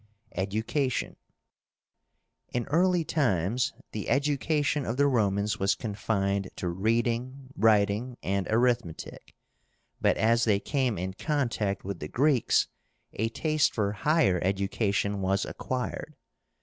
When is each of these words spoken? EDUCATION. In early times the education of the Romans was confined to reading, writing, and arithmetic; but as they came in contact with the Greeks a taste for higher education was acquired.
EDUCATION. 0.35 1.15
In 2.53 2.65
early 2.69 3.03
times 3.03 3.71
the 3.91 4.09
education 4.09 4.83
of 4.83 4.97
the 4.97 5.05
Romans 5.05 5.59
was 5.59 5.75
confined 5.75 6.49
to 6.55 6.69
reading, 6.69 7.49
writing, 7.55 8.17
and 8.23 8.47
arithmetic; 8.49 9.35
but 10.01 10.17
as 10.17 10.43
they 10.45 10.59
came 10.59 10.97
in 10.97 11.13
contact 11.13 11.83
with 11.83 11.99
the 11.99 12.07
Greeks 12.07 12.67
a 13.13 13.29
taste 13.29 13.75
for 13.75 13.91
higher 13.91 14.39
education 14.41 15.21
was 15.21 15.45
acquired. 15.45 16.15